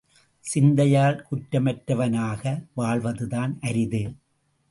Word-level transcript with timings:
சிந்தையால் 0.45 1.25
குற்றமற்றவனாக 1.31 2.43
வாழ்வதுதான் 2.73 3.57
அரிது. 3.61 4.03